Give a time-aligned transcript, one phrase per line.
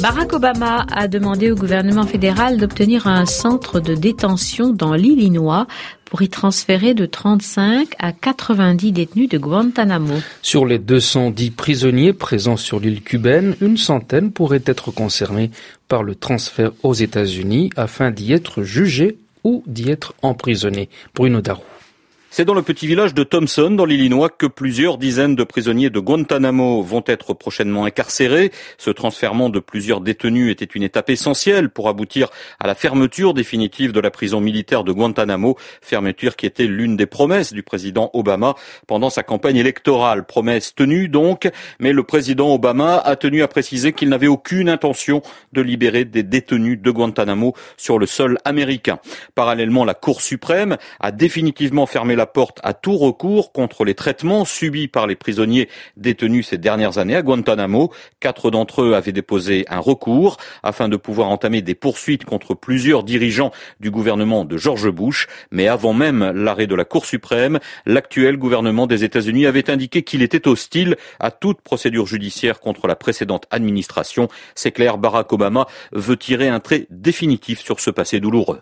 [0.00, 5.66] Barack Obama a demandé au gouvernement fédéral d'obtenir un centre de détention dans l'Illinois
[6.04, 10.14] pour y transférer de 35 à 90 détenus de Guantanamo.
[10.40, 15.50] Sur les 210 prisonniers présents sur l'île cubaine, une centaine pourraient être concernés
[15.88, 20.88] par le transfert aux États-Unis afin d'y être jugés ou d'y être emprisonnés.
[21.14, 21.62] Bruno Darou.
[22.34, 26.00] C'est dans le petit village de Thompson, dans l'Illinois, que plusieurs dizaines de prisonniers de
[26.00, 28.52] Guantanamo vont être prochainement incarcérés.
[28.78, 33.92] Ce transfèrement de plusieurs détenus était une étape essentielle pour aboutir à la fermeture définitive
[33.92, 38.54] de la prison militaire de Guantanamo, fermeture qui était l'une des promesses du président Obama
[38.86, 40.24] pendant sa campagne électorale.
[40.24, 45.20] Promesse tenue donc, mais le président Obama a tenu à préciser qu'il n'avait aucune intention
[45.52, 49.00] de libérer des détenus de Guantanamo sur le sol américain.
[49.34, 53.96] Parallèlement, la Cour suprême a définitivement fermé la la porte à tout recours contre les
[53.96, 57.92] traitements subis par les prisonniers détenus ces dernières années à Guantanamo.
[58.20, 63.02] Quatre d'entre eux avaient déposé un recours afin de pouvoir entamer des poursuites contre plusieurs
[63.02, 63.50] dirigeants
[63.80, 65.26] du gouvernement de George Bush.
[65.50, 70.22] Mais avant même l'arrêt de la Cour suprême, l'actuel gouvernement des États-Unis avait indiqué qu'il
[70.22, 74.28] était hostile à toute procédure judiciaire contre la précédente administration.
[74.54, 78.60] C'est clair, Barack Obama veut tirer un trait définitif sur ce passé douloureux.